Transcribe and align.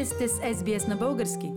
Вие 0.00 0.06
сте 0.06 0.28
с 0.28 0.32
SBS 0.32 0.88
на 0.88 0.96
български. 0.96 1.50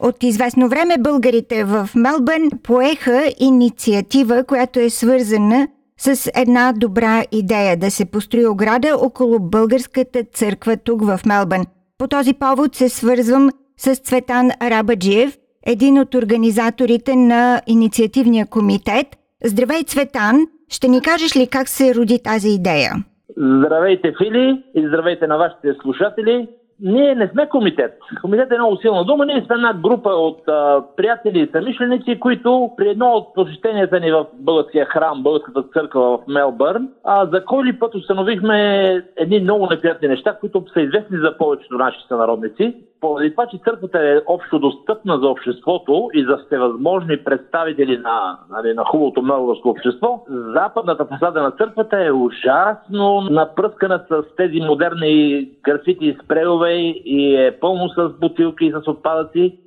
От 0.00 0.22
известно 0.22 0.68
време 0.68 0.96
българите 0.98 1.64
в 1.64 1.90
Мелбърн 1.94 2.50
поеха 2.62 3.32
инициатива, 3.40 4.44
която 4.44 4.80
е 4.80 4.90
свързана 4.90 5.68
с 6.00 6.30
една 6.34 6.72
добра 6.76 7.24
идея 7.32 7.76
да 7.76 7.90
се 7.90 8.04
построи 8.04 8.46
ограда 8.46 8.96
около 9.00 9.38
българската 9.38 10.24
църква 10.24 10.76
тук 10.76 11.04
в 11.04 11.20
Мелбърн. 11.26 11.64
По 11.98 12.08
този 12.08 12.34
повод 12.34 12.74
се 12.74 12.88
свързвам 12.88 13.50
с 13.76 13.96
Цветан 13.96 14.50
Арабаджиев, 14.60 15.38
един 15.66 15.98
от 15.98 16.14
организаторите 16.14 17.16
на 17.16 17.62
инициативния 17.66 18.46
комитет. 18.46 19.06
Здравей, 19.44 19.84
Цветан! 19.84 20.46
Ще 20.68 20.88
ни 20.88 21.00
кажеш 21.00 21.36
ли 21.36 21.46
как 21.46 21.68
се 21.68 21.94
роди 21.94 22.18
тази 22.22 22.48
идея? 22.48 23.04
Здравейте, 23.40 24.14
Фили, 24.22 24.62
и 24.74 24.86
здравейте 24.86 25.26
на 25.26 25.36
вашите 25.36 25.74
слушатели. 25.82 26.48
Ние 26.80 27.14
не 27.14 27.28
сме 27.28 27.48
комитет. 27.48 27.98
Комитет 28.20 28.52
е 28.52 28.58
много 28.58 28.76
силна 28.76 29.04
дума. 29.04 29.26
Ние 29.26 29.44
сме 29.46 29.54
една 29.54 29.74
група 29.74 30.10
от 30.10 30.48
а, 30.48 30.84
приятели 30.96 31.40
и 31.40 31.48
самишленици, 31.52 32.20
които 32.20 32.70
при 32.76 32.88
едно 32.88 33.06
от 33.06 33.34
посещенията 33.34 34.00
ни 34.00 34.12
в 34.12 34.26
българския 34.34 34.86
храм, 34.86 35.22
българската 35.22 35.62
църква 35.62 36.18
в 36.18 36.20
Мелбърн, 36.28 36.88
а, 37.04 37.26
за 37.26 37.44
кой 37.44 37.78
път 37.80 37.94
установихме 37.94 38.90
едни 39.16 39.40
много 39.40 39.66
неприятни 39.70 40.08
неща, 40.08 40.36
които 40.40 40.64
са 40.72 40.80
известни 40.80 41.18
за 41.18 41.36
повечето 41.38 41.74
наши 41.74 41.98
сънародници. 42.08 42.76
Поради 43.00 43.30
това, 43.30 43.46
че 43.46 43.58
църквата 43.64 43.98
е 43.98 44.20
общо 44.26 44.58
достъпна 44.58 45.18
за 45.18 45.28
обществото 45.28 46.10
и 46.14 46.24
за 46.24 46.38
всевъзможни 46.46 47.24
представители 47.24 47.98
на, 47.98 48.38
нали, 48.50 48.74
на 48.74 48.84
хубавото 48.84 49.22
мелбърско 49.22 49.68
общество, 49.68 50.24
западната 50.28 51.04
фасада 51.04 51.42
на 51.42 51.50
църквата 51.50 52.04
е 52.04 52.12
ужасно 52.12 53.20
напръскана 53.20 54.04
с 54.10 54.22
тези 54.36 54.60
модерни 54.60 55.48
графити 55.62 56.06
и 56.06 56.16
спрейове 56.24 56.74
и 57.04 57.36
е 57.36 57.58
пълно 57.60 57.88
с 57.88 58.08
бутилки 58.20 58.64
и 58.64 58.72
с 58.72 58.88
отпадъци. 58.88 59.58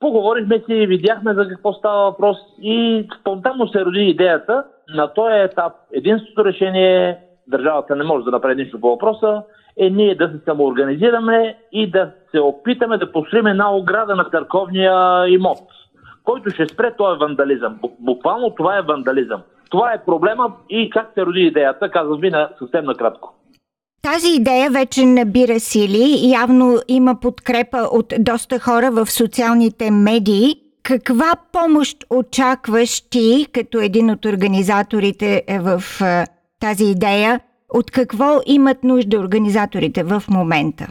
Поговорихме 0.00 0.62
си, 0.66 0.86
видяхме 0.86 1.34
за 1.34 1.48
какво 1.48 1.72
става 1.72 2.04
въпрос 2.04 2.36
и 2.62 3.08
спонтанно 3.20 3.68
се 3.68 3.84
роди 3.84 4.00
идеята. 4.00 4.64
На 4.94 5.12
този 5.14 5.34
етап 5.34 5.72
единственото 5.92 6.44
решение, 6.44 7.18
държавата 7.48 7.96
не 7.96 8.04
може 8.04 8.24
да 8.24 8.30
направи 8.30 8.62
нищо 8.62 8.80
по 8.80 8.90
въпроса, 8.90 9.42
е 9.78 9.90
ние 9.90 10.14
да 10.14 10.28
се 10.28 10.38
самоорганизираме 10.44 11.56
и 11.72 11.90
да 11.90 12.10
се 12.30 12.40
опитаме 12.40 12.98
да 12.98 13.12
построим 13.12 13.46
една 13.46 13.76
ограда 13.76 14.16
на 14.16 14.24
църковния 14.24 15.24
имот, 15.28 15.58
който 16.24 16.50
ще 16.50 16.66
спре 16.66 16.94
този 16.98 17.18
вандализъм. 17.18 17.78
Буквално 18.00 18.50
това 18.50 18.78
е 18.78 18.82
вандализъм. 18.82 19.42
Това 19.70 19.92
е 19.92 20.04
проблема 20.04 20.52
и 20.70 20.90
как 20.90 21.10
се 21.14 21.26
роди 21.26 21.40
идеята, 21.40 21.90
казвам 21.90 22.20
ви 22.20 22.30
на 22.30 22.48
съвсем 22.58 22.84
накратко. 22.84 23.34
Тази 24.02 24.36
идея 24.36 24.70
вече 24.70 25.06
набира 25.06 25.60
сили, 25.60 26.30
явно 26.32 26.76
има 26.88 27.20
подкрепа 27.20 27.78
от 27.92 28.12
доста 28.18 28.58
хора 28.58 28.90
в 28.90 29.06
социалните 29.10 29.90
медии. 29.90 30.54
Каква 30.82 31.32
помощ 31.52 31.96
очакваш 32.10 33.00
ти, 33.00 33.46
като 33.54 33.78
един 33.78 34.10
от 34.10 34.24
организаторите 34.24 35.42
в 35.60 35.82
тази 36.60 36.84
идея? 36.84 37.40
От 37.74 37.90
какво 37.90 38.24
имат 38.46 38.84
нужда 38.84 39.20
организаторите 39.20 40.02
в 40.02 40.22
момента? 40.30 40.86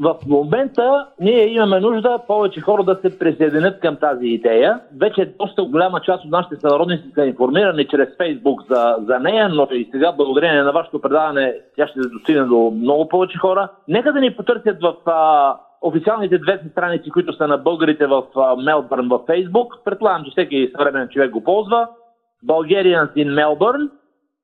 В 0.00 0.16
момента 0.26 1.06
ние 1.20 1.46
имаме 1.46 1.80
нужда 1.80 2.18
повече 2.26 2.60
хора 2.60 2.84
да 2.84 2.98
се 3.02 3.18
присъединят 3.18 3.80
към 3.80 3.96
тази 3.96 4.26
идея. 4.26 4.80
Вече 5.00 5.34
доста 5.38 5.64
голяма 5.64 6.00
част 6.00 6.24
от 6.24 6.30
нашите 6.30 6.56
сънародници 6.56 7.04
са 7.14 7.24
информирани 7.26 7.88
чрез 7.88 8.08
Фейсбук 8.16 8.60
за, 8.70 8.96
за 9.00 9.18
нея, 9.18 9.48
но 9.48 9.68
и 9.70 9.88
сега 9.92 10.12
благодарение 10.12 10.62
на 10.62 10.72
вашето 10.72 11.00
предаване 11.00 11.54
тя 11.76 11.86
ще 11.86 12.00
достигне 12.00 12.44
до 12.44 12.72
много 12.74 13.08
повече 13.08 13.38
хора. 13.38 13.68
Нека 13.88 14.12
да 14.12 14.20
ни 14.20 14.36
потърсят 14.36 14.76
в 14.82 14.94
а, 15.06 15.56
официалните 15.82 16.38
две 16.38 16.60
страници, 16.70 17.10
които 17.10 17.36
са 17.36 17.46
на 17.48 17.58
българите 17.58 18.06
в 18.06 18.22
Мелбърн 18.64 19.08
във 19.08 19.22
Фейсбук. 19.26 19.74
Предполагам, 19.84 20.24
че 20.24 20.30
всеки 20.30 20.70
съвременен 20.76 21.08
човек 21.08 21.30
го 21.30 21.44
ползва. 21.44 21.88
Bulgarians 22.46 23.12
in 23.16 23.28
Melbourne 23.28 23.90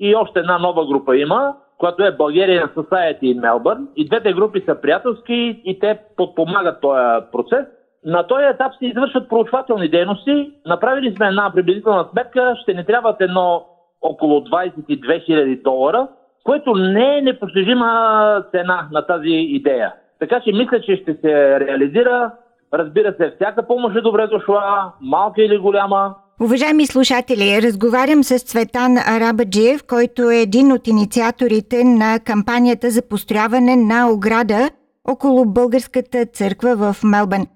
и 0.00 0.14
още 0.14 0.38
една 0.38 0.58
нова 0.58 0.86
група 0.86 1.16
има, 1.16 1.54
която 1.78 2.02
е 2.02 2.16
Bulgarian 2.16 2.74
Society 2.74 3.22
in 3.22 3.40
Melbourne. 3.40 3.86
И 3.96 4.06
двете 4.06 4.32
групи 4.32 4.62
са 4.66 4.80
приятелски 4.80 5.62
и 5.64 5.78
те 5.78 5.98
подпомагат 6.16 6.80
този 6.80 7.00
процес. 7.32 7.66
На 8.04 8.26
този 8.26 8.44
етап 8.44 8.72
се 8.78 8.86
извършват 8.86 9.28
проучвателни 9.28 9.88
дейности. 9.88 10.52
Направили 10.66 11.16
сме 11.16 11.26
една 11.26 11.52
приблизителна 11.54 12.08
сметка. 12.12 12.56
Ще 12.62 12.74
ни 12.74 12.84
трябват 12.84 13.20
едно 13.20 13.64
около 14.02 14.40
22 14.40 14.86
000 15.28 15.62
долара, 15.62 16.08
което 16.44 16.74
не 16.74 17.18
е 17.18 17.22
непостижима 17.22 18.44
цена 18.50 18.88
на 18.92 19.06
тази 19.06 19.28
идея. 19.28 19.92
Така 20.18 20.40
че 20.40 20.52
мисля, 20.52 20.80
че 20.80 20.96
ще 20.96 21.14
се 21.14 21.60
реализира. 21.60 22.30
Разбира 22.74 23.14
се, 23.16 23.32
всяка 23.36 23.66
помощ 23.66 23.96
е 23.96 24.00
добре 24.00 24.26
дошла, 24.26 24.92
малка 25.00 25.42
или 25.42 25.58
голяма. 25.58 26.14
Уважаеми 26.40 26.86
слушатели, 26.86 27.62
разговарям 27.62 28.24
с 28.24 28.38
Цветан 28.38 28.98
Арабаджиев, 28.98 29.82
който 29.82 30.30
е 30.30 30.40
един 30.40 30.72
от 30.72 30.88
инициаторите 30.88 31.84
на 31.84 32.18
кампанията 32.18 32.90
за 32.90 33.02
построяване 33.02 33.76
на 33.76 34.10
ограда 34.10 34.70
около 35.04 35.44
българската 35.44 36.26
църква 36.26 36.76
в 36.76 36.96
Мелбърн. 37.04 37.46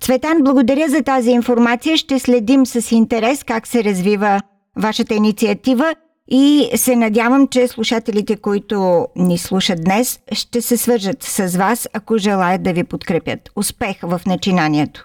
Цветан, 0.00 0.38
благодаря 0.40 0.88
за 0.88 1.02
тази 1.02 1.30
информация. 1.30 1.96
Ще 1.96 2.18
следим 2.18 2.66
с 2.66 2.92
интерес 2.92 3.44
как 3.44 3.66
се 3.66 3.84
развива 3.84 4.40
вашата 4.76 5.14
инициатива 5.14 5.94
и 6.28 6.70
се 6.74 6.96
надявам, 6.96 7.48
че 7.48 7.68
слушателите, 7.68 8.36
които 8.36 9.06
ни 9.16 9.38
слушат 9.38 9.84
днес, 9.84 10.20
ще 10.32 10.60
се 10.62 10.76
свържат 10.76 11.22
с 11.22 11.56
вас, 11.56 11.88
ако 11.92 12.18
желаят 12.18 12.62
да 12.62 12.72
ви 12.72 12.84
подкрепят. 12.84 13.50
Успех 13.56 13.96
в 14.02 14.20
начинанието! 14.26 15.04